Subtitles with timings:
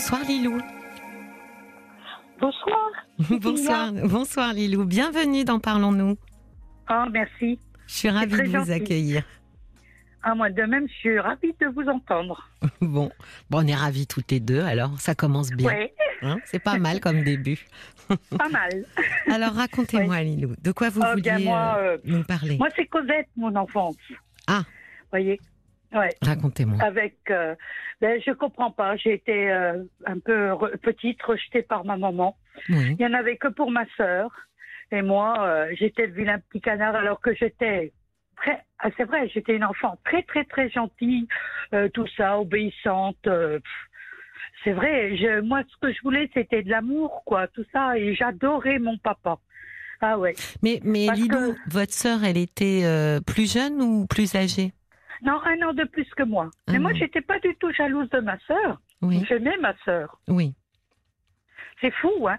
[0.00, 0.58] Bonsoir Lilou.
[2.40, 2.90] Bonsoir.
[3.38, 4.86] bonsoir, bonsoir Lilou.
[4.86, 6.16] Bienvenue dans Parlons-nous.
[6.86, 7.58] Ah, merci.
[7.86, 9.24] Je suis ravie de vous accueillir.
[10.22, 12.48] Ah, moi de même, je suis ravie de vous entendre.
[12.80, 13.10] bon.
[13.50, 15.68] bon, on est ravis toutes les deux, alors ça commence bien.
[15.68, 15.92] Ouais.
[16.22, 17.66] Hein, c'est pas mal comme début.
[18.38, 18.86] pas mal.
[19.30, 22.56] alors racontez-moi Lilou, de quoi vous oh, vouliez euh, euh, nous parler?
[22.56, 23.96] Moi c'est Cosette, mon enfance.
[24.46, 24.62] Ah.
[25.10, 25.38] voyez
[25.92, 26.10] Ouais.
[26.22, 26.78] Racontez-moi.
[26.82, 27.54] Avec, euh,
[28.00, 28.96] ben, je comprends pas.
[28.96, 32.36] J'ai été euh, un peu petite, rejetée par ma maman.
[32.68, 34.30] Il y en avait que pour ma sœur.
[34.92, 37.92] Et moi, euh, j'étais le vilain petit canard alors que j'étais
[38.36, 41.28] très, ah, c'est vrai, j'étais une enfant très très très gentille,
[41.74, 43.28] euh, tout ça, obéissante.
[44.64, 45.16] c'est vrai.
[45.16, 47.96] Je, moi, ce que je voulais, c'était de l'amour, quoi, tout ça.
[47.98, 49.38] Et j'adorais mon papa.
[50.00, 50.34] Ah ouais.
[50.62, 52.84] Mais mais Lilou, votre sœur, elle était
[53.26, 54.72] plus jeune ou plus âgée?
[55.22, 56.50] Non, un an de plus que moi.
[56.68, 58.80] Mais moi, j'étais pas du tout jalouse de ma sœur.
[59.02, 59.24] Oui.
[59.28, 60.20] J'aimais ma sœur.
[60.28, 60.54] Oui.
[61.80, 62.38] C'est fou, hein.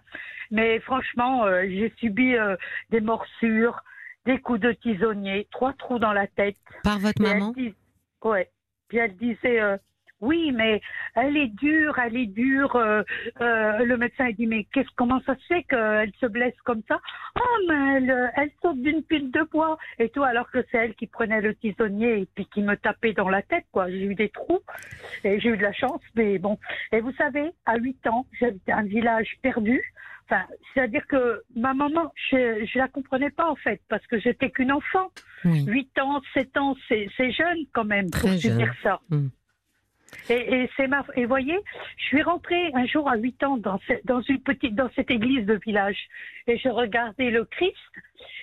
[0.51, 2.55] Mais franchement, euh, j'ai subi euh,
[2.89, 3.81] des morsures,
[4.25, 6.57] des coups de tisonnier, trois trous dans la tête.
[6.83, 7.53] Par votre maman?
[8.23, 8.51] Ouais.
[8.87, 9.77] Puis elle disait, euh,
[10.21, 10.81] oui, mais
[11.15, 12.75] elle est dure, elle est dure.
[12.75, 13.03] Euh,
[13.41, 16.83] euh, le médecin a dit, mais qu'est-ce, comment ça se fait qu'elle se blesse comme
[16.87, 16.99] ça?
[17.39, 20.95] Oh, mais elle, elle saute d'une pile de bois et tout, alors que c'est elle
[20.95, 23.89] qui prenait le tisonnier et puis qui me tapait dans la tête, quoi.
[23.89, 24.61] J'ai eu des trous
[25.23, 26.57] et j'ai eu de la chance, mais bon.
[26.91, 29.81] Et vous savez, à 8 ans, j'habitais un village perdu.
[30.25, 34.49] Enfin, c'est-à-dire que ma maman, je, je la comprenais pas en fait, parce que j'étais
[34.49, 35.09] qu'une enfant.
[35.43, 39.01] 8 ans, 7 ans, c'est, jeune quand même pour subir ça.
[39.09, 39.27] Hmm.
[40.29, 41.57] Et, et c'est ma et voyez,
[41.97, 45.45] je suis rentrée un jour à 8 ans dans, dans une petite dans cette église
[45.45, 45.97] de village.
[46.47, 47.75] Et je regardais le Christ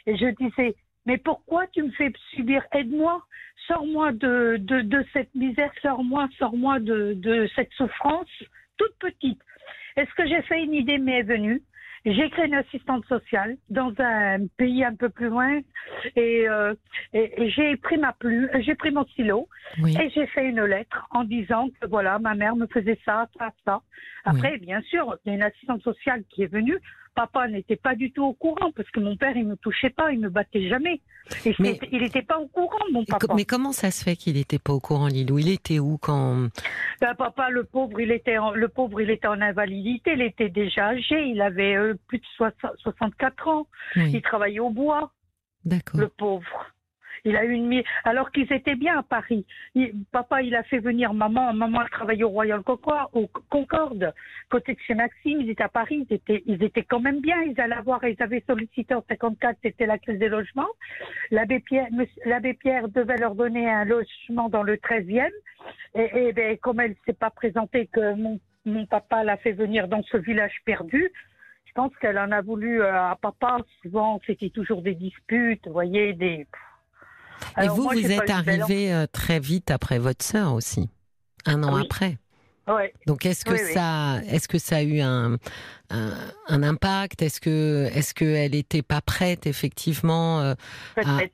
[0.06, 0.74] et je disais
[1.06, 2.62] mais pourquoi tu me fais subir?
[2.72, 3.22] Aide-moi,
[3.66, 8.28] sors-moi de, de, de cette misère, sors-moi, sors-moi de, de cette souffrance
[8.76, 9.40] toute petite.
[9.96, 10.98] Est-ce que j'ai fait une idée?
[10.98, 11.62] M'est venue
[12.14, 15.60] j'ai créé une assistante sociale dans un pays un peu plus loin
[16.16, 16.74] et, euh,
[17.12, 19.48] et, j'ai pris ma plume, j'ai pris mon stylo
[19.84, 23.50] et j'ai fait une lettre en disant que voilà, ma mère me faisait ça, ça,
[23.64, 23.80] ça.
[24.24, 26.78] Après, bien sûr, il y a une assistante sociale qui est venue
[27.18, 30.12] papa n'était pas du tout au courant parce que mon père il me touchait pas,
[30.12, 31.00] il me battait jamais.
[31.44, 31.54] Et
[31.90, 33.34] il n'était pas au courant, mon papa.
[33.34, 35.38] Mais comment ça se fait qu'il n'était pas au courant, Lilou?
[35.40, 36.48] Il était où quand?
[37.00, 40.12] Ben, Papa, le pauvre, il était en, le pauvre, il était en invalidité.
[40.12, 41.26] Il était déjà âgé.
[41.26, 42.24] Il avait euh, plus de
[42.78, 43.66] 64 ans.
[43.96, 45.10] Il travaillait au bois.
[45.64, 46.00] D'accord.
[46.00, 46.66] Le pauvre.
[47.28, 49.44] Il a eu une alors qu'ils étaient bien à Paris.
[50.12, 51.52] papa, il a fait venir maman.
[51.52, 52.62] Maman a travaillé au Royal
[53.12, 54.14] au Concorde,
[54.48, 55.42] côté de chez Maxime.
[55.42, 56.06] Ils étaient à Paris.
[56.08, 57.42] Ils étaient, ils étaient quand même bien.
[57.42, 58.02] Ils allaient voir.
[58.04, 59.58] Ils avaient sollicité en 54.
[59.62, 60.70] C'était la crise des logements.
[61.30, 61.88] L'abbé Pierre,
[62.24, 65.30] l'abbé Pierre devait leur donner un logement dans le 13e.
[65.94, 70.02] Et, ben, comme elle s'est pas présentée, que mon, mon papa l'a fait venir dans
[70.04, 71.10] ce village perdu.
[71.66, 73.58] Je pense qu'elle en a voulu euh, à papa.
[73.82, 76.46] Souvent, c'était toujours des disputes, vous voyez, des.
[77.62, 80.88] Et vous, vous êtes arrivé euh, très vite après votre sœur aussi,
[81.46, 82.18] un an après.
[82.66, 82.92] Ouais.
[83.06, 85.38] Donc est-ce que ça, est-ce que ça a eu un,
[85.88, 87.22] un, impact?
[87.22, 90.54] Est-ce que est-ce qu'elle n'était pas prête effectivement euh,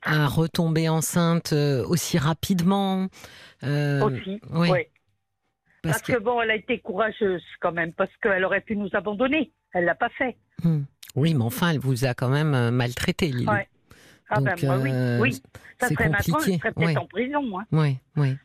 [0.01, 3.07] à, retomber enceinte euh, aussi rapidement?
[3.61, 4.39] Aussi.
[4.53, 4.69] Oui.
[5.81, 6.17] Parce, que...
[6.17, 9.51] bon, elle a été courageuse quand même, parce qu'elle aurait pu nous abandonner.
[9.73, 10.37] Elle l'a pas fait.
[10.63, 10.83] Hmm.
[11.15, 13.45] Oui, mais enfin, elle vous a quand même maltraité, Lily.
[14.29, 15.41] Ah ben moi oui, euh, oui.
[15.79, 17.63] Ça serait maintenant, je serais peut-être en prison, moi.
[17.71, 18.35] Oui, oui.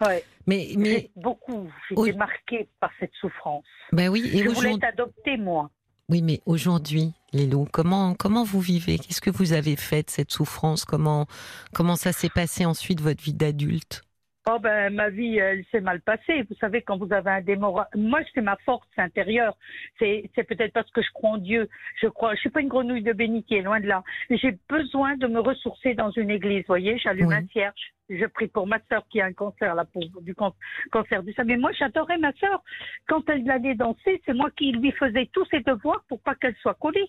[0.00, 0.24] Ouais.
[0.46, 3.64] Mais, mais beaucoup, j'étais marquée par cette souffrance.
[3.92, 5.70] Ben oui, et je voulais t'adopter, moi.
[6.08, 8.98] Oui, mais aujourd'hui, Lélo, comment comment vous vivez?
[8.98, 10.84] Qu'est-ce que vous avez fait de cette souffrance?
[10.84, 11.26] Comment
[11.72, 14.02] comment ça s'est passé ensuite votre vie d'adulte?
[14.48, 16.42] Oh ben ma vie elle s'est mal passée.
[16.48, 17.88] Vous savez quand vous avez un démora...
[17.94, 19.56] Moi c'est ma force intérieure.
[20.00, 21.68] C'est c'est peut-être parce que je crois en Dieu.
[22.00, 22.34] Je crois.
[22.34, 24.02] Je suis pas une grenouille de bénitier, loin de là.
[24.30, 26.62] Mais j'ai besoin de me ressourcer dans une église.
[26.62, 27.92] Vous voyez, j'allume un cierge.
[28.10, 31.44] Je prie pour ma sœur qui a un cancer, la pauvre, du cancer du sein.
[31.44, 32.64] Mais moi j'adorais ma sœur.
[33.06, 36.56] Quand elle allait danser, c'est moi qui lui faisais tous ses devoirs pour pas qu'elle
[36.56, 37.08] soit collée.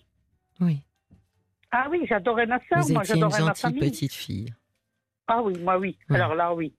[0.60, 0.78] Oui.
[1.72, 2.84] Ah oui, j'adorais ma sœur.
[2.90, 3.80] moi j'adorais ma famille.
[3.80, 4.54] petite fille.
[5.26, 5.98] Ah oui, moi oui.
[6.10, 6.72] Alors là oui.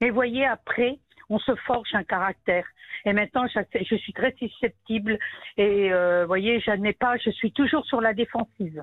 [0.00, 0.98] Mais voyez, après,
[1.30, 2.64] on se forge un caractère.
[3.04, 5.18] Et maintenant, je suis très susceptible.
[5.56, 8.82] Et euh, voyez, je n'ai pas, je suis toujours sur la défensive.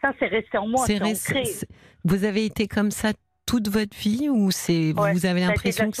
[0.00, 0.86] Ça, c'est resté en moi.
[0.86, 1.66] C'est
[2.04, 3.12] Vous avez été comme ça
[3.46, 5.98] toute votre vie ou c'est vous avez l'impression que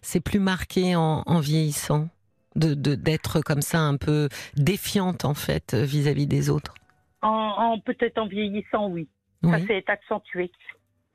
[0.00, 2.08] c'est plus marqué en, vieillissant
[2.54, 6.74] de d'être comme ça un peu défiante en fait vis-à-vis des autres?
[7.20, 9.08] En, peut-être en vieillissant, oui.
[9.44, 10.50] Ça s'est accentué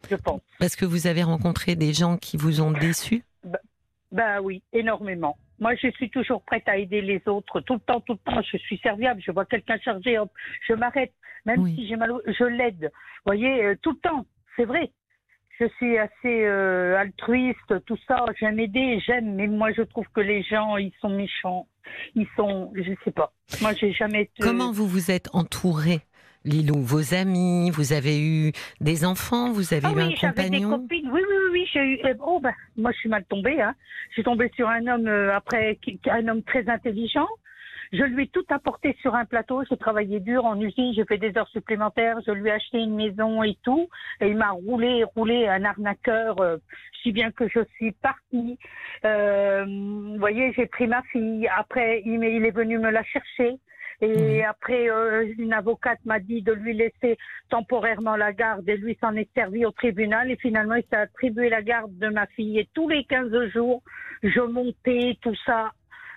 [0.09, 0.41] je pense.
[0.59, 3.59] Parce que vous avez rencontré des gens qui vous ont déçu bah,
[4.11, 5.37] bah, oui, énormément.
[5.59, 7.61] Moi, je suis toujours prête à aider les autres.
[7.61, 9.21] Tout le temps, tout le temps, je suis serviable.
[9.23, 10.31] Je vois quelqu'un chargé, hop,
[10.67, 11.13] je m'arrête.
[11.45, 12.83] Même si j'ai mal, je l'aide.
[12.83, 14.25] Vous voyez, euh, tout le temps.
[14.55, 14.91] C'est vrai.
[15.59, 18.25] Je suis assez euh, altruiste, tout ça.
[18.39, 19.35] J'aime aider, j'aime.
[19.35, 21.67] Mais moi, je trouve que les gens, ils sont méchants.
[22.15, 23.31] Ils sont, je sais pas.
[23.61, 24.23] Moi, j'ai jamais.
[24.23, 24.41] Été...
[24.41, 26.01] Comment vous vous êtes entouré
[26.43, 30.69] Lilou, vos amis, vous avez eu des enfants, vous avez ah eu oui, un compagnon
[30.69, 31.11] des copines.
[31.11, 31.99] Oui, oui, oui, oui j'ai eu.
[32.03, 33.61] Eh, oh, ben, moi, je suis mal tombée.
[33.61, 33.75] Hein.
[34.09, 35.77] Je suis tombée sur un homme euh, après,
[36.09, 37.27] un homme très intelligent.
[37.93, 39.63] Je lui ai tout apporté sur un plateau.
[39.69, 40.93] J'ai travaillé dur en usine.
[40.95, 42.17] J'ai fait des heures supplémentaires.
[42.25, 43.89] Je lui ai acheté une maison et tout.
[44.21, 46.39] Et il m'a roulé, roulé un arnaqueur.
[46.39, 46.57] Euh,
[47.03, 48.57] si bien que je suis partie.
[49.05, 51.47] Euh, vous voyez, j'ai pris ma fille.
[51.55, 53.57] Après, il, il est venu me la chercher.
[54.01, 57.17] Et après, euh, une avocate m'a dit de lui laisser
[57.49, 60.31] temporairement la garde et lui s'en est servi au tribunal.
[60.31, 62.59] Et finalement, il s'est attribué la garde de ma fille.
[62.59, 63.83] Et tous les 15 jours,
[64.23, 65.71] je montais tout ça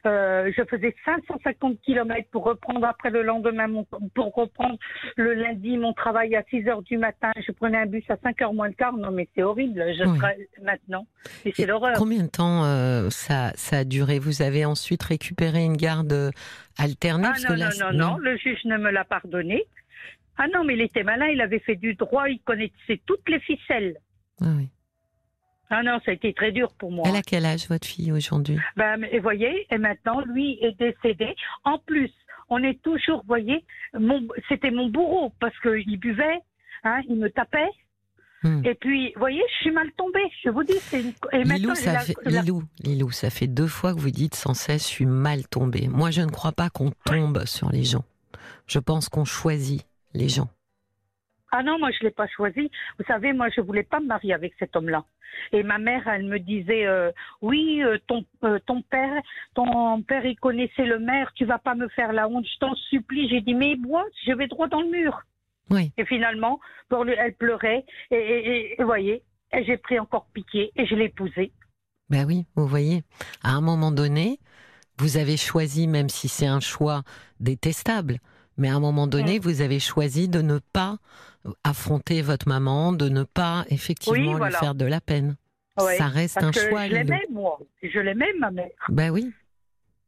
[0.06, 3.84] euh, je faisais 550 km pour reprendre après le lendemain, mon,
[4.14, 4.78] pour reprendre
[5.16, 7.32] le lundi mon travail à 6 heures du matin.
[7.46, 8.96] Je prenais un bus à 5 heures moins le quart.
[8.96, 9.84] Non, mais c'est horrible.
[9.98, 11.06] Je serai maintenant.
[11.44, 11.94] Et c'est l'horreur.
[11.96, 14.18] Combien de temps euh, ça, ça a duré?
[14.18, 16.32] Vous avez ensuite récupéré une garde
[16.78, 17.28] alternée?
[17.30, 19.64] Ah, non, non, non, non, le juge ne me l'a pardonné.
[20.36, 23.38] Ah non, mais il était malin, il avait fait du droit, il connaissait toutes les
[23.40, 23.96] ficelles.
[24.40, 24.68] Ah oui.
[25.70, 27.04] Ah non, ça a été très dur pour moi.
[27.08, 28.58] Elle a quel âge, votre fille, aujourd'hui?
[28.76, 31.34] Ben, Et voyez, et maintenant, lui est décédé.
[31.64, 32.12] En plus,
[32.48, 33.64] on est toujours, voyez,
[34.48, 36.40] c'était mon bourreau parce qu'il buvait,
[36.84, 37.70] hein, il me tapait.
[38.42, 38.60] Hmm.
[38.62, 40.30] Et puis, vous voyez, je suis mal tombée.
[40.44, 41.12] Je vous dis, c'est une...
[41.32, 42.14] Lilou, ça fait...
[42.26, 45.88] Lilou, Lilou, ça fait deux fois que vous dites sans cesse, je suis mal tombée.
[45.88, 48.04] Moi, je ne crois pas qu'on tombe sur les gens.
[48.66, 50.48] Je pense qu'on choisit les gens.
[51.56, 52.68] Ah non, moi je l'ai pas choisi.
[52.98, 55.04] Vous savez, moi je voulais pas me marier avec cet homme-là.
[55.52, 57.12] Et ma mère, elle me disait, euh,
[57.42, 59.22] oui, euh, ton euh, ton père,
[59.54, 61.32] ton père, il connaissait le maire.
[61.36, 62.44] Tu vas pas me faire la honte.
[62.44, 63.28] Je t'en supplie.
[63.28, 65.22] J'ai dit, mais moi, je vais droit dans le mur.
[65.70, 65.92] Oui.
[65.96, 66.58] Et finalement,
[66.88, 67.84] pour lui, elle pleurait.
[68.10, 69.22] Et, vous voyez,
[69.52, 71.52] j'ai pris encore piqué et je l'ai épousé.
[72.10, 73.04] Ben oui, vous voyez.
[73.44, 74.40] À un moment donné,
[74.98, 77.02] vous avez choisi, même si c'est un choix
[77.38, 78.18] détestable,
[78.56, 80.98] mais à un moment donné, vous avez choisi de ne pas
[81.62, 85.36] affronter votre maman, de ne pas effectivement lui faire de la peine.
[85.78, 86.86] ça reste un choix.
[86.86, 87.58] Je l'aimais, moi.
[87.82, 88.70] Je l'aimais, ma mère.
[88.88, 89.32] Ben oui.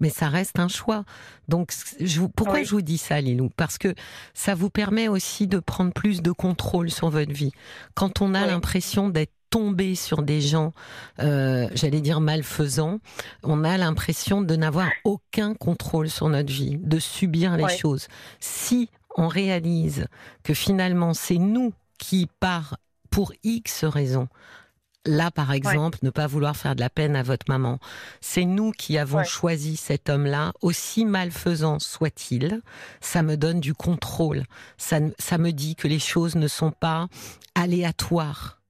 [0.00, 1.04] Mais ça reste un choix.
[1.48, 3.50] Donc, je pourquoi je vous dis ça, Lilou?
[3.56, 3.94] Parce que
[4.34, 7.52] ça vous permet aussi de prendre plus de contrôle sur votre vie.
[7.94, 10.72] Quand on a l'impression d'être tombé sur des gens,
[11.20, 13.00] euh, j'allais dire malfaisants,
[13.42, 18.08] on a l'impression de n'avoir aucun contrôle sur notre vie, de subir les choses.
[18.40, 20.08] Si on réalise
[20.42, 22.76] que finalement c'est nous qui, par
[23.10, 24.28] pour X raisons,
[25.06, 27.78] là par exemple, ne pas vouloir faire de la peine à votre maman,
[28.20, 32.60] c'est nous qui avons choisi cet homme-là, aussi malfaisant soit-il,
[33.00, 34.44] ça me donne du contrôle,
[34.76, 37.08] ça, ça me dit que les choses ne sont pas
[37.54, 38.60] aléatoires.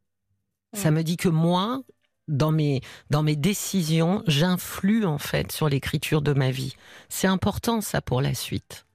[0.75, 0.95] Ça mm.
[0.95, 1.83] me dit que moi,
[2.29, 2.81] dans mes,
[3.11, 6.77] dans mes décisions, j'influe en fait sur l'écriture de ma vie.
[7.09, 8.86] C'est important ça pour la suite.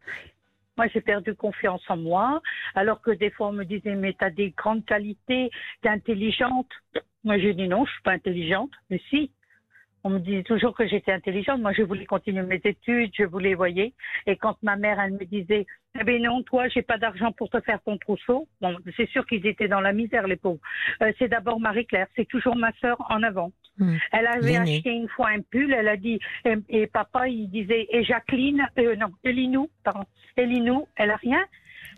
[0.82, 2.42] Moi, j'ai perdu confiance en moi,
[2.74, 5.52] alors que des fois, on me disait, mais tu as des grandes qualités,
[5.84, 6.72] tu es intelligente.
[7.24, 8.72] Moi, j'ai dit non, je suis pas intelligente.
[8.90, 9.30] Mais si,
[10.04, 11.62] on me disait toujours que j'étais intelligente.
[11.62, 13.94] Moi, je voulais continuer mes études, je voulais, voyez.
[14.26, 15.68] Et quand ma mère, elle me disait,
[16.00, 18.48] eh ben non, toi, j'ai pas d'argent pour te faire ton trousseau.
[18.60, 20.62] Bon, c'est sûr qu'ils étaient dans la misère, les pauvres.
[21.04, 23.52] Euh, c'est d'abord Marie-Claire, c'est toujours ma sœur en avant.
[23.78, 23.98] Hmm.
[24.12, 26.20] Elle avait acheté une fois un pull, elle a dit,
[26.70, 30.06] et, papa, il disait, et Jacqueline, euh, non, Elinou, pardon,
[30.38, 31.44] Elinou, elle a rien.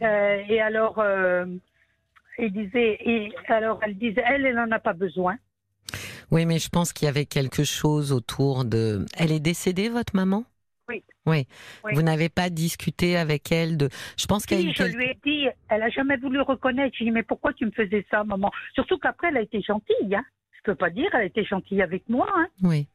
[0.01, 1.45] Euh, et alors, euh,
[2.37, 5.37] il disait, et alors elle disait, elle, elle n'en a pas besoin.
[6.31, 9.05] Oui, mais je pense qu'il y avait quelque chose autour de.
[9.17, 10.45] Elle est décédée, votre maman?
[10.89, 11.03] Oui.
[11.25, 11.47] oui.
[11.93, 13.89] Vous n'avez pas discuté avec elle de.
[14.17, 14.61] Je pense qu'elle.
[14.61, 16.95] Oui, je lui ai dit, elle a jamais voulu reconnaître.
[16.95, 18.51] Je lui ai dit, mais pourquoi tu me faisais ça, maman?
[18.73, 20.15] Surtout qu'aprre, elle a été gentille.
[20.15, 20.23] Hein.
[20.65, 22.27] Je peux pas dire, elle a été gentille avec moi.
[22.33, 22.47] Hein.
[22.61, 22.87] Oui.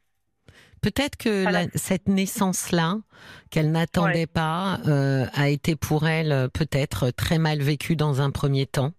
[0.81, 1.45] Peut-être que
[1.75, 2.97] cette naissance-là,
[3.51, 8.31] qu'elle n'attendait pas, euh, a été pour elle euh, peut-être très mal vécue dans un
[8.31, 8.93] premier temps.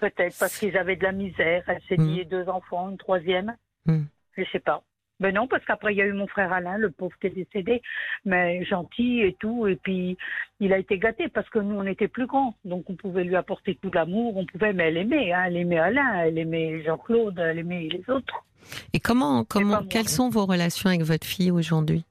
[0.00, 1.62] Peut-être parce qu'ils avaient de la misère.
[1.68, 2.28] Elle s'est dit mm.
[2.28, 3.54] deux enfants, une troisième.
[3.86, 4.04] Mm.
[4.36, 4.82] Je sais pas.
[5.22, 7.30] Ben non, parce qu'après, il y a eu mon frère Alain, le pauvre qui est
[7.30, 7.80] décédé,
[8.24, 9.68] mais gentil et tout.
[9.68, 10.18] Et puis,
[10.58, 12.56] il a été gâté parce que nous, on était plus grands.
[12.64, 14.36] Donc, on pouvait lui apporter tout l'amour.
[14.36, 15.32] On pouvait, mais elle aimait.
[15.32, 18.44] Hein, elle aimait Alain, elle aimait Jean-Claude, elle aimait les autres.
[18.92, 22.04] Et comment, comment, quelles sont vos relations avec votre fille aujourd'hui?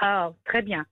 [0.00, 0.84] Ah, très bien.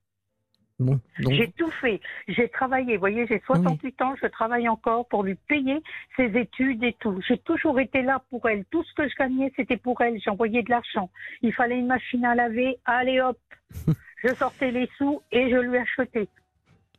[0.81, 2.01] Bon, J'ai tout fait.
[2.27, 2.95] J'ai travaillé.
[2.95, 5.81] Vous voyez, j'ai 68 ans, je travaille encore pour lui payer
[6.17, 7.21] ses études et tout.
[7.29, 8.65] J'ai toujours été là pour elle.
[8.71, 10.21] Tout ce que je gagnais, c'était pour elle.
[10.21, 11.11] J'envoyais de l'argent.
[11.43, 12.79] Il fallait une machine à laver.
[12.87, 13.39] Allez hop.
[14.25, 16.29] je sortais les sous et je lui achetais.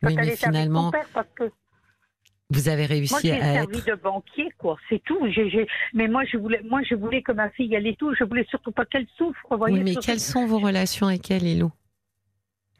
[0.03, 1.51] oui, mais finalement, parce que
[2.51, 4.77] vous avez réussi moi, j'ai servi de banquier, quoi.
[4.87, 5.19] C'est tout.
[5.93, 8.13] Mais moi, je voulais, moi, je voulais que ma fille elle ait tout.
[8.13, 9.57] Je voulais surtout pas qu'elle souffre.
[9.57, 11.71] Voyez, oui, mais quelles sont vos relations avec elle, Elou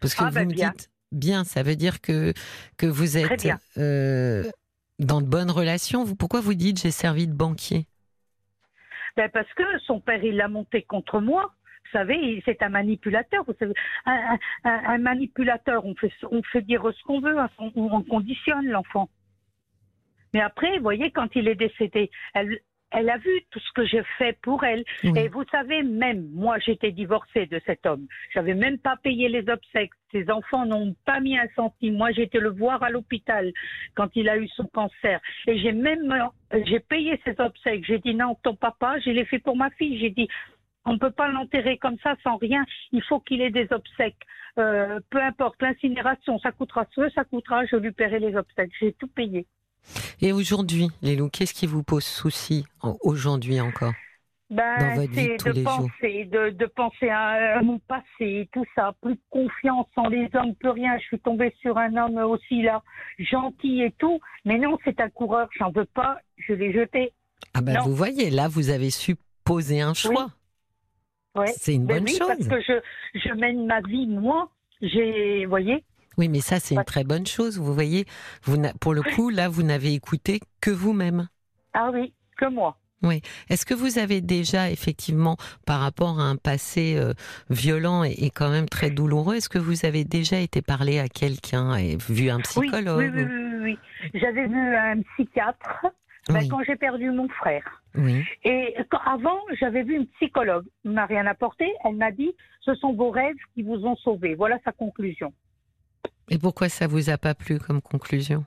[0.06, 2.34] Parce que ah, vous ben, me dites bien, ça veut dire que
[2.78, 3.48] que vous êtes
[3.78, 4.44] euh,
[5.00, 6.04] dans de bonnes relations.
[6.04, 7.88] Vous, pourquoi vous dites j'ai servi de banquier?
[9.18, 11.54] Ben parce que son père il l'a monté contre moi.
[11.86, 13.44] Vous savez, c'est un manipulateur.
[13.48, 13.74] Vous savez,
[14.64, 19.08] un, manipulateur, on fait, on fait dire ce qu'on veut, hein, on conditionne l'enfant.
[20.34, 22.60] Mais après, vous voyez, quand il est décédé, elle,
[22.96, 24.84] elle a vu tout ce que j'ai fait pour elle.
[25.04, 28.08] Et vous savez, même moi, j'étais divorcée de cet homme.
[28.34, 29.92] J'avais même pas payé les obsèques.
[30.12, 31.98] Ses enfants n'ont pas mis un centime.
[31.98, 33.52] Moi, j'étais le voir à l'hôpital
[33.96, 35.20] quand il a eu son cancer.
[35.48, 36.14] Et j'ai même,
[36.66, 37.86] j'ai payé ses obsèques.
[37.86, 40.00] J'ai dit non, ton papa, je l'ai fait pour ma fille.
[40.00, 40.28] J'ai dit,
[40.86, 42.64] on ne peut pas l'enterrer comme ça sans rien.
[42.92, 44.22] Il faut qu'il ait des obsèques.
[44.58, 48.72] Euh, peu importe, l'incinération, ça coûtera ce, ça coûtera, je lui paierai les obsèques.
[48.80, 49.48] J'ai tout payé.
[50.22, 52.66] Et aujourd'hui, Lélou, qu'est-ce qui vous pose souci
[53.02, 53.94] aujourd'hui encore
[54.52, 59.22] ben, dans votre vie de penser, de, penser à, mon passé, tout ça, plus de
[59.32, 60.98] confiance en les hommes, plus rien.
[61.00, 62.84] Je suis tombée sur un homme aussi là,
[63.18, 67.12] gentil et tout, mais non, c'est un coureur, j'en veux pas, je l'ai jeté.
[67.56, 70.28] Ah ben vous voyez, là vous avez su poser un choix.
[71.36, 71.48] Ouais.
[71.58, 72.28] C'est une ben bonne oui, chose.
[72.28, 74.50] Parce que je, je mène ma vie, moi,
[74.82, 75.84] j'ai, voyez,
[76.18, 77.60] oui, mais ça, c'est une très bonne chose.
[77.60, 78.06] Vous voyez,
[78.44, 81.28] vous pour le coup, là, vous n'avez écouté que vous-même.
[81.74, 82.78] Ah oui, que moi.
[83.04, 83.22] Oui.
[83.50, 87.14] Est-ce que vous avez déjà, effectivement, par rapport à un passé euh,
[87.50, 91.76] violent et, quand même très douloureux, est-ce que vous avez déjà été parlé à quelqu'un
[91.76, 93.78] et vu un psychologue Oui, oui, oui.
[94.14, 95.86] oui, J'avais vu un psychiatre
[96.30, 97.84] ben, quand j'ai perdu mon frère.
[97.96, 98.24] Oui.
[98.44, 100.66] Et avant, j'avais vu une psychologue.
[100.84, 101.72] Elle m'a rien apporté.
[101.84, 104.36] Elle m'a dit, ce sont vos rêves qui vous ont sauvé.
[104.36, 105.34] Voilà sa conclusion.
[106.30, 108.46] Et pourquoi ça vous a pas plu comme conclusion?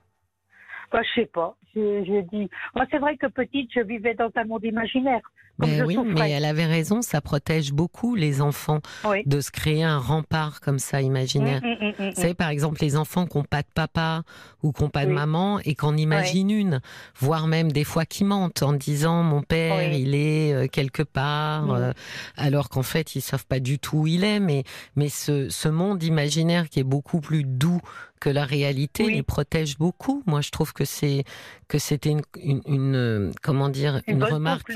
[0.92, 1.56] Bah, Je sais pas.
[1.74, 2.50] Je, dis.
[2.74, 5.20] Moi, c'est vrai que petite, je vivais dans un monde imaginaire.
[5.58, 8.80] Mais oui, mais elle avait raison, ça protège beaucoup les enfants
[9.26, 11.60] de se créer un rempart comme ça imaginaire.
[11.62, 14.22] Mmh, mmh, mmh, Vous savez, par exemple, les enfants qui n'ont pas de papa
[14.62, 16.80] ou qui n'ont pas de maman et qu'on imagine une,
[17.18, 21.70] voire même des fois qui mentent en disant mon père, il est euh, quelque part,
[21.72, 21.92] euh,
[22.36, 24.40] alors qu'en fait, ils savent pas du tout où il est.
[24.40, 24.64] Mais,
[24.96, 27.80] mais ce, ce monde imaginaire qui est beaucoup plus doux
[28.18, 30.22] que la réalité les protège beaucoup.
[30.26, 31.24] Moi, je trouve que c'est
[31.68, 34.72] que c'était une, une, euh, comment dire une, remarque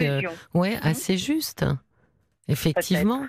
[0.54, 0.80] ouais Mhm.
[0.82, 1.64] assez juste.
[2.48, 3.26] Effectivement.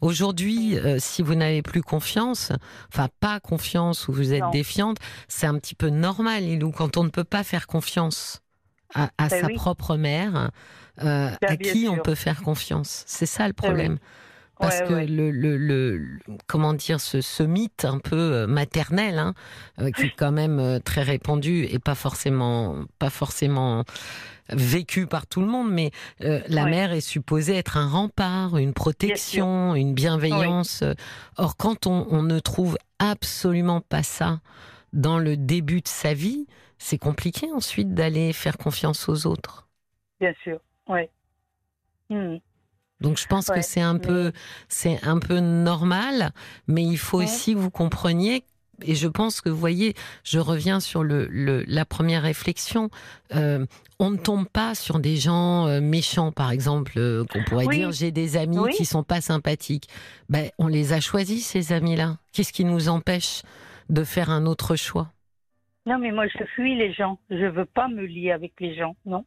[0.00, 2.52] Aujourd'hui, euh, si vous n'avez plus confiance,
[2.92, 7.04] enfin pas confiance ou vous êtes défiante, c'est un petit peu normal, Ilou, quand on
[7.04, 8.40] ne peut pas faire confiance
[8.94, 10.50] à, ben sa propre mère,
[11.02, 13.04] euh, à qui on peut faire confiance.
[13.06, 13.98] C'est ça le ben problème.
[14.58, 19.34] Parce que Le, le, comment dire, ce, ce, mythe un peu euh, maternel, hein,
[19.92, 23.84] qui est quand même très répandu et pas forcément, pas forcément
[24.50, 25.90] vécu par tout le monde, mais
[26.22, 30.84] euh, la mère est supposée être un rempart, une protection, une bienveillance.
[31.36, 34.40] Or, quand on, ne trouve absolument pas ça
[34.92, 36.46] dans le début de sa vie,
[36.78, 39.68] c'est compliqué ensuite d'aller faire confiance aux autres.
[40.20, 41.08] Bien sûr, oui.
[42.10, 42.36] Hmm.
[43.00, 44.32] Donc je pense que c'est un peu,
[44.68, 46.32] c'est un peu normal,
[46.68, 48.44] mais il faut aussi que vous compreniez
[48.82, 51.28] et je pense que, vous voyez, je reviens sur le,
[51.66, 52.90] la première réflexion.
[53.34, 53.66] Euh,
[53.98, 57.92] on ne tombe pas sur des gens euh, méchants, par exemple, euh, qu'on pourrait dire
[57.92, 59.88] j'ai des amis qui sont pas sympathiques.
[60.28, 62.16] Ben, on les a choisis ces amis-là.
[62.32, 63.42] Qu'est-ce qui nous empêche
[63.90, 65.08] de faire un autre choix?
[65.86, 67.18] Non, mais moi je fuis les gens.
[67.30, 69.24] Je veux pas me lier avec les gens, non.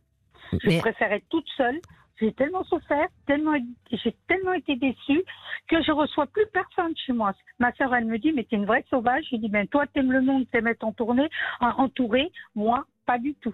[0.51, 1.79] Je préfère être toute seule
[2.19, 3.53] j'ai tellement souffert, tellement,
[3.91, 5.23] j'ai tellement été déçue
[5.67, 7.33] que je reçois plus personne chez moi.
[7.59, 9.25] Ma sœur, elle me dit, mais t'es une vraie sauvage.
[9.31, 12.31] Je dis, ben toi, t'aimes le monde, t'aimes être entouré, entouré.
[12.55, 13.53] Moi, pas du tout.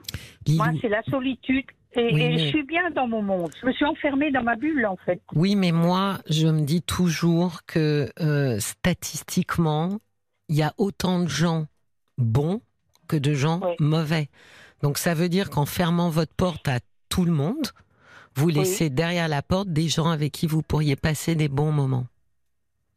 [0.50, 1.66] Moi, c'est la solitude.
[1.96, 3.52] Et, je suis bien dans mon monde.
[3.62, 5.22] Je me suis enfermée dans ma bulle, en fait.
[5.36, 10.00] Oui, mais moi, je me dis toujours que euh, statistiquement,
[10.50, 11.66] il y a autant de gens
[12.18, 12.62] bons
[13.08, 14.30] que de gens mauvais.
[14.82, 16.80] Donc ça veut dire qu'en fermant votre porte à
[17.10, 17.68] tout le monde,
[18.36, 22.08] vous laissez derrière la porte des gens avec qui vous pourriez passer des bons moments.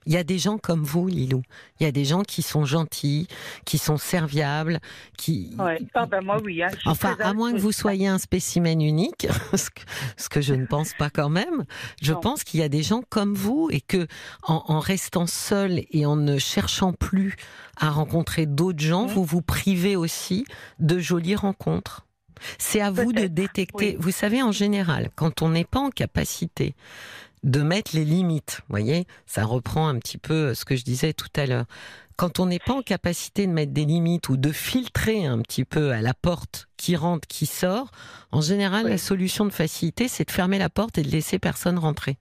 [0.07, 1.43] Il y a des gens comme vous, Lilou.
[1.81, 3.27] Il y a des gens qui sont gentils,
[3.65, 4.79] qui sont serviables,
[5.19, 5.57] qui.
[5.59, 5.81] Ouais.
[5.95, 6.63] Ah ben moi oui.
[6.63, 6.69] Hein.
[6.85, 9.27] Enfin, à moins que vous soyez un spécimen unique,
[10.17, 11.65] ce que, je ne pense pas quand même.
[12.01, 14.07] Je pense qu'il y a des gens comme vous et que
[14.45, 17.35] en, restant seul et en ne cherchant plus
[17.77, 19.11] à rencontrer d'autres gens, mmh.
[19.11, 20.45] vous vous privez aussi
[20.79, 22.06] de jolies rencontres.
[22.59, 23.97] C'est à vous de détecter.
[23.99, 26.75] Vous savez, en général, quand on n'est pas en capacité
[27.47, 28.59] de mettre les limites.
[28.63, 31.67] Vous voyez, ça reprend un petit peu ce que je disais tout à l'heure.
[32.17, 35.65] Quand on n'est pas en capacité de mettre des limites ou de filtrer un petit
[35.65, 37.91] peu à la porte qui rentre, qui sort,
[38.33, 41.79] en général, la solution de facilité, c'est de fermer la porte et de laisser personne
[41.79, 42.17] rentrer.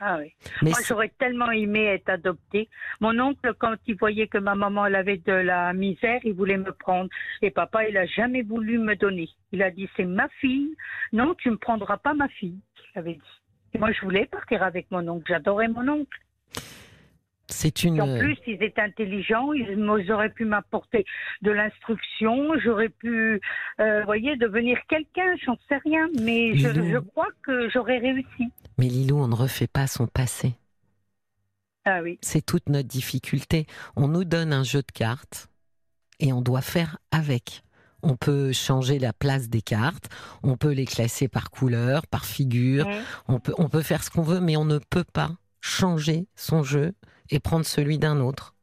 [0.00, 0.32] Ah oui.
[0.62, 2.68] Moi, j'aurais tellement aimé être adoptée.
[3.00, 6.56] Mon oncle, quand il voyait que ma maman elle avait de la misère, il voulait
[6.56, 7.10] me prendre.
[7.42, 9.28] Et papa, il a jamais voulu me donner.
[9.52, 10.74] Il a dit, c'est ma fille.
[11.12, 12.58] Non, tu me prendras pas ma fille.
[12.94, 13.20] Il avait dit
[13.78, 15.24] moi, je voulais partir avec mon oncle.
[15.28, 16.18] J'adorais mon oncle.
[17.50, 18.00] C'est une.
[18.00, 19.52] en plus, ils étaient intelligents.
[19.52, 21.04] Ils auraient pu m'apporter
[21.42, 22.52] de l'instruction.
[22.62, 23.40] J'aurais pu,
[23.80, 25.36] euh, voyez, devenir quelqu'un.
[25.44, 26.08] J'en sais rien.
[26.20, 28.50] Mais je, je, crois que j'aurais réussi.
[28.78, 30.54] Mais Lilou, on ne refait pas son passé.
[31.84, 32.18] Ah oui.
[32.22, 33.66] C'est toute notre difficulté.
[33.96, 35.48] On nous donne un jeu de cartes
[36.18, 37.62] et on doit faire avec.
[38.02, 40.08] On peut changer la place des cartes,
[40.42, 42.88] on peut les classer par couleur, par figure,
[43.28, 46.62] on, peut, on peut faire ce qu'on veut, mais on ne peut pas changer son
[46.62, 46.94] jeu
[47.30, 48.54] et prendre celui d'un autre.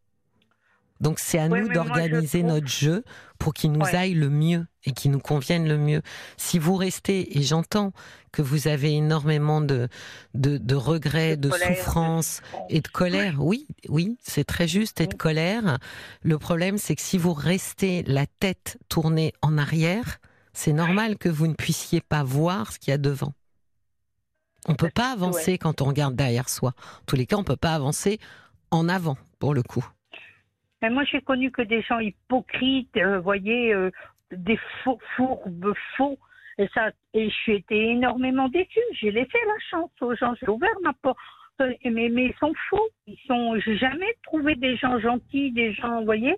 [1.00, 3.04] Donc c'est à nous d'organiser notre jeu
[3.38, 6.02] pour qu'il nous aille le mieux et qu'il nous convienne le mieux.
[6.38, 7.92] Si vous restez, et j'entends
[8.32, 9.90] que vous avez énormément de,
[10.34, 15.78] de, regrets, de, souffrances et de colère, oui, oui, c'est très juste, et de colère.
[16.24, 20.20] Le problème, c'est que si vous restez la tête tournée en arrière,
[20.54, 23.34] c'est normal que vous ne puissiez pas voir ce qu'il y a devant.
[24.68, 26.74] On ne peut pas avancer quand on regarde derrière soi.
[26.78, 28.20] En tous les cas, on ne peut pas avancer
[28.72, 29.86] en avant, pour le coup.
[30.82, 33.92] Moi, j'ai connu que des gens hypocrites, vous euh, voyez, euh,
[34.32, 36.18] des faux, fourbes faux.
[36.60, 36.68] Et
[37.14, 38.80] je suis été énormément déçue.
[38.94, 40.34] J'ai laissé la chance aux gens.
[40.40, 41.18] J'ai ouvert ma porte.
[41.60, 42.88] Mais, ils sont faux.
[43.08, 43.56] Ils sont.
[43.80, 46.36] Jamais trouvé des gens gentils, des gens, vous voyez.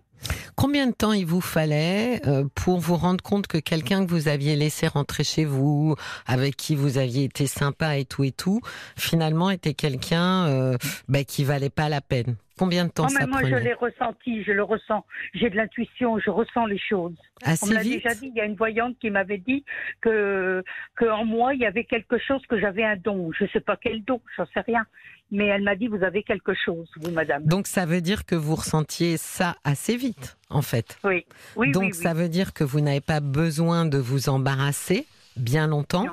[0.55, 4.27] Combien de temps il vous fallait euh, pour vous rendre compte que quelqu'un que vous
[4.27, 5.95] aviez laissé rentrer chez vous,
[6.25, 8.59] avec qui vous aviez été sympa et tout et tout,
[8.97, 12.35] finalement était quelqu'un euh, bah, qui valait pas la peine?
[12.59, 15.05] Combien de temps ça moi, je l'ai ressenti, je le ressens.
[15.33, 17.15] J'ai de l'intuition, je ressens les choses.
[17.41, 19.63] Assez On m'a déjà dit, il y a une voyante qui m'avait dit
[20.01, 20.61] que,
[20.97, 23.31] que en moi, il y avait quelque chose, que j'avais un don.
[23.31, 24.85] Je ne sais pas quel don, j'en sais rien.
[25.31, 27.45] Mais elle m'a dit, vous avez quelque chose, vous, madame.
[27.45, 30.99] Donc, ça veut dire que vous ressentiez ça assez vite, en fait.
[31.05, 31.25] Oui.
[31.55, 35.05] oui Donc, ça veut dire que vous n'avez pas besoin de vous embarrasser
[35.37, 36.07] bien longtemps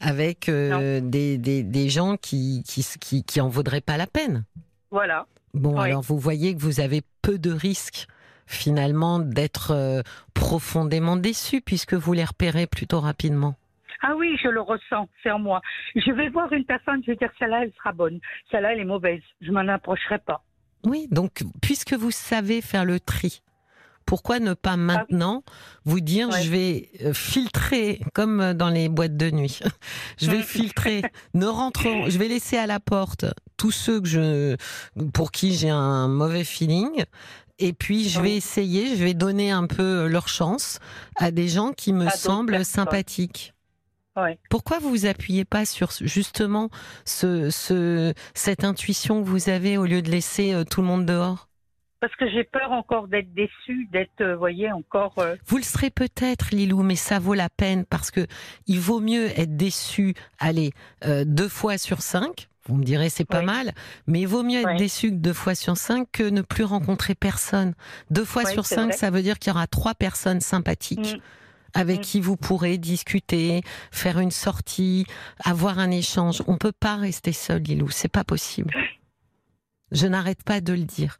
[0.00, 4.42] avec euh, des, des, des, gens qui, qui, qui, qui en vaudraient pas la peine.
[4.90, 5.26] Voilà.
[5.54, 8.06] Bon, alors vous voyez que vous avez peu de risques
[8.46, 10.02] finalement d'être euh,
[10.34, 13.54] profondément déçu puisque vous les repérez plutôt rapidement.
[14.02, 15.60] Ah oui, je le ressens, c'est en moi.
[15.94, 18.18] Je vais voir une personne, je vais dire celle-là, elle sera bonne,
[18.50, 20.42] celle-là, elle est mauvaise, je m'en approcherai pas.
[20.84, 23.42] Oui, donc puisque vous savez faire le tri,
[24.06, 25.44] pourquoi ne pas ah maintenant
[25.84, 29.60] vous dire je vais euh, filtrer comme euh, dans les boîtes de nuit.
[30.20, 31.02] je vais filtrer,
[31.34, 33.24] ne rentrons, je vais laisser à la porte
[33.62, 34.56] tous ceux que je
[35.14, 37.04] pour qui j'ai un mauvais feeling
[37.60, 40.80] et puis je vais essayer, je vais donner un peu leur chance
[41.14, 43.54] à des gens qui me semblent sympathiques.
[44.50, 46.70] Pourquoi vous vous appuyez pas sur justement
[47.04, 51.06] ce, ce, cette intuition que vous avez au lieu de laisser euh, tout le monde
[51.06, 51.48] dehors?
[52.00, 55.14] Parce que j'ai peur encore d'être déçue, d'être, euh, voyez, encore.
[55.18, 58.26] Euh, vous le serez peut-être, Lilou, mais ça vaut la peine parce que
[58.66, 60.72] il vaut mieux être déçu, allez,
[61.06, 62.48] deux fois sur cinq.
[62.66, 63.72] Vous me direz c'est pas mal,
[64.06, 67.74] mais il vaut mieux être déçu deux fois sur cinq que ne plus rencontrer personne.
[68.10, 71.16] Deux fois sur cinq, ça veut dire qu'il y aura trois personnes sympathiques.
[71.16, 71.20] Mm.
[71.74, 72.02] avec mm.
[72.02, 75.06] qui vous pourrez discuter, faire une sortie,
[75.42, 76.42] avoir un échange.
[76.46, 78.74] On peut pas rester seul, Lilou, c'est pas possible.
[79.90, 81.18] Je n'arrête pas de le dire.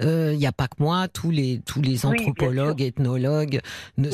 [0.00, 3.60] Il euh, n'y a pas que moi, tous les tous les anthropologues, ethnologues
[3.98, 4.10] ne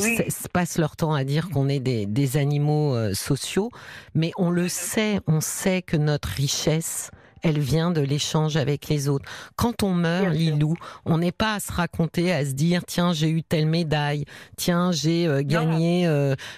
[0.49, 3.71] passent leur temps à dire qu'on est des, des animaux euh, sociaux,
[4.13, 7.09] mais on le sait, on sait que notre richesse,
[7.41, 9.25] elle vient de l'échange avec les autres.
[9.55, 13.29] Quand on meurt, Lilou, on n'est pas à se raconter, à se dire tiens j'ai
[13.29, 14.25] eu telle médaille,
[14.57, 16.07] tiens j'ai euh, gagné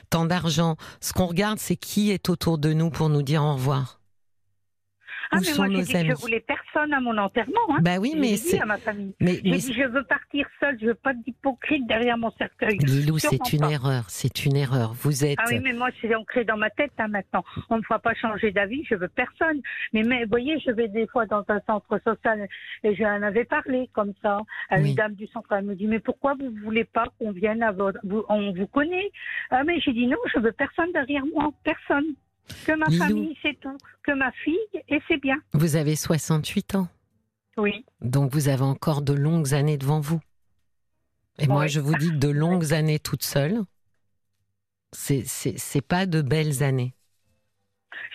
[0.10, 0.76] tant d'argent.
[1.00, 4.01] Ce qu'on regarde, c'est qui est autour de nous pour nous dire au revoir.
[5.32, 7.54] Ah, mais moi, j'ai dit que je voulais personne à mon enterrement.
[7.70, 7.80] Hein.
[7.82, 9.16] Bah oui, mais c'est à ma famille.
[9.22, 12.78] Mais, dit je veux partir seule, je veux pas d'hypocrite derrière mon cercueil.
[12.80, 14.94] Lilou, c'est une erreur, c'est une erreur.
[14.94, 15.38] Vous êtes.
[15.40, 17.44] Ah oui, mais moi c'est ancré dans ma tête hein, maintenant.
[17.70, 19.62] On ne fera pas changer d'avis, je veux personne.
[19.94, 22.48] Mais mais vous voyez, je vais des fois dans un centre social
[22.84, 24.40] et j'en avais parlé comme ça
[24.70, 25.52] à une dame du centre.
[25.54, 29.12] Elle me dit mais pourquoi vous voulez pas qu'on vienne à votre, on vous connaît?
[29.50, 32.16] Ah mais j'ai dit non, je veux personne derrière moi, personne.
[32.66, 33.78] Que ma famille, c'est tout.
[34.04, 34.58] Que ma fille,
[34.90, 35.38] et c'est bien.
[35.54, 36.88] Vous avez 68 ans.
[37.58, 37.86] Oui.
[38.02, 40.20] Donc vous avez encore de longues années devant vous.
[41.40, 43.62] Et moi, je vous dis de longues années toute seule,
[44.92, 46.94] c'est pas de belles années.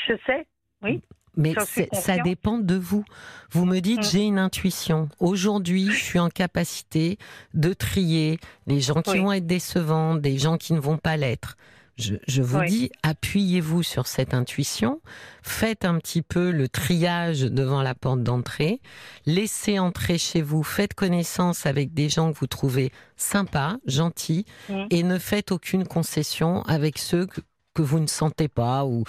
[0.06, 0.46] Je sais,
[0.82, 1.02] oui.
[1.36, 1.54] Mais
[1.92, 3.04] ça dépend de vous.
[3.50, 4.10] Vous me dites, mm.
[4.10, 5.10] j'ai une intuition.
[5.20, 7.18] Aujourd'hui, je suis en capacité
[7.52, 11.56] de trier les gens qui vont être décevants, des gens qui ne vont pas l'être.
[11.98, 15.00] Je, vous dis, appuyez-vous sur cette intuition,
[15.42, 18.82] faites un petit peu le triage devant la porte d'entrée,
[19.24, 24.44] laissez entrer chez vous, faites connaissance avec des gens que vous trouvez sympas, gentils,
[24.90, 27.40] et ne faites aucune concession avec ceux que,
[27.78, 29.04] vous ne sentez pas ou,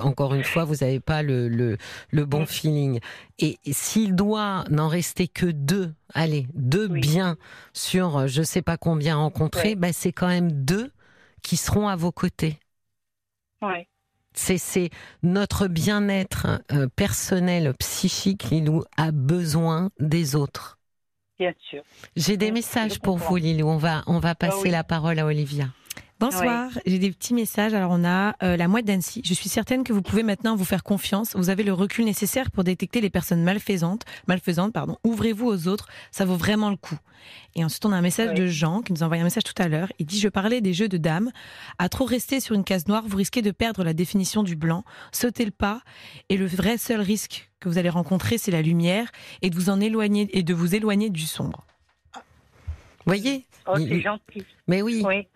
[0.00, 3.00] encore une fois vous n'avez pas le, le, bon feeling.
[3.38, 7.36] Et s'il doit n'en rester que deux, allez, deux biens
[7.74, 10.90] sur je sais pas combien rencontrés, ben c'est quand même deux
[11.46, 12.58] qui seront à vos côtés.
[13.62, 13.86] Ouais.
[14.34, 14.90] C'est
[15.22, 20.76] notre bien-être euh, personnel, psychique, Lilou, a besoin des autres.
[21.38, 21.82] Bien sûr.
[22.16, 23.68] J'ai des messages pour vous, Lilou.
[23.68, 25.68] On va, on va bah passer la parole à Olivia.
[26.18, 27.74] Bonsoir, j'ai des petits messages.
[27.74, 29.20] Alors on a euh, la mouette d'Annecy.
[29.22, 31.36] Je suis certaine que vous pouvez maintenant vous faire confiance.
[31.36, 34.04] Vous avez le recul nécessaire pour détecter les personnes malfaisantes.
[34.26, 34.96] Malfaisantes, pardon.
[35.04, 36.96] Ouvrez-vous aux autres, ça vaut vraiment le coup.
[37.54, 39.62] Et ensuite on a un message de Jean qui nous a envoyé un message tout
[39.62, 39.92] à l'heure.
[39.98, 41.30] Il dit je parlais des jeux de dames.
[41.78, 44.84] À trop rester sur une case noire, vous risquez de perdre la définition du blanc.
[45.12, 45.82] Sautez le pas.
[46.30, 49.10] Et le vrai seul risque que vous allez rencontrer, c'est la lumière
[49.42, 51.66] et de vous en éloigner et de vous éloigner du sombre.
[53.06, 53.46] Voyez.
[53.66, 54.44] Oh, c'est gentil.
[54.66, 55.02] Mais oui.
[55.04, 55.26] oui.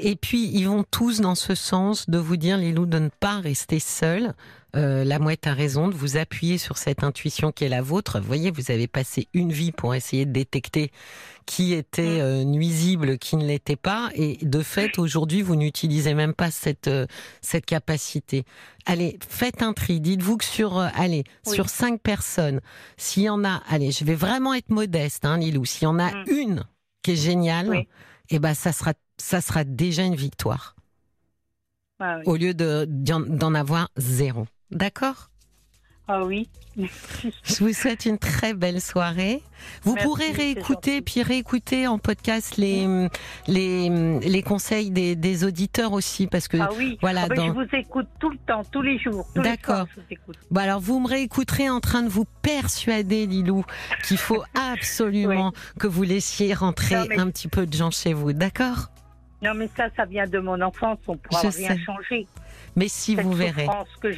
[0.00, 3.10] Et puis, ils vont tous dans ce sens de vous dire, les loups, de ne
[3.20, 4.34] pas rester seuls.
[4.76, 8.18] Euh, la mouette a raison de vous appuyer sur cette intuition qui est la vôtre.
[8.18, 10.90] Vous voyez, vous avez passé une vie pour essayer de détecter
[11.46, 12.20] qui était mm.
[12.20, 14.10] euh, nuisible, qui ne l'était pas.
[14.14, 17.06] Et de fait, aujourd'hui, vous n'utilisez même pas cette, euh,
[17.40, 18.44] cette capacité.
[18.84, 20.00] Allez, faites un tri.
[20.00, 22.60] Dites-vous que sur, allez, sur cinq personnes,
[22.96, 25.98] s'il y en a, allez, je vais vraiment être modeste, hein, Lilou, s'il y en
[25.98, 26.24] a mm.
[26.28, 26.64] une
[27.08, 27.86] qui est géniale,
[28.28, 30.76] eh ben, ça sera ça sera déjà une victoire.
[32.00, 34.46] Ah Au lieu d'en avoir zéro.
[34.70, 35.27] D'accord?
[36.08, 36.48] Ah oui.
[36.76, 39.42] Je vous souhaite une très belle soirée.
[39.82, 43.08] Vous pourrez réécouter puis réécouter en podcast les
[43.48, 43.90] les,
[44.20, 46.96] les conseils des, des, auditeurs aussi parce que ah oui.
[47.00, 47.22] voilà.
[47.24, 49.26] Ah ben, Je vous écoute tout le temps, tous les jours.
[49.34, 49.86] D'accord.
[50.50, 53.64] Bon alors vous me réécouterez en train de vous persuader, Lilou,
[54.04, 58.32] qu'il faut absolument que vous laissiez rentrer un petit peu de gens chez vous.
[58.32, 58.88] D'accord?
[59.42, 60.98] Non, mais ça, ça vient de mon enfance.
[61.06, 62.26] On ne pourra rien changer.
[62.76, 63.66] Mais si vous verrez.
[64.00, 64.12] que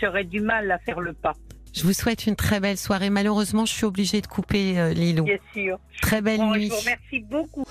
[0.00, 1.34] j'aurais du mal à faire le pas.
[1.74, 3.10] Je vous souhaite une très belle soirée.
[3.10, 5.24] Malheureusement, je suis obligée de couper euh, Lilou.
[5.24, 5.78] Bien sûr.
[6.00, 6.68] Très belle nuit.
[6.68, 7.64] Je vous remercie beaucoup.